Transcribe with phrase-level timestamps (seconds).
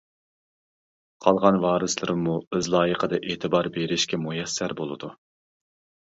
[1.25, 5.11] قالغان ۋارىسلىرىمۇ ئۆز لايىقىدا ئېتىبار بېرىشكە مۇيەسسەر بولىدۇ.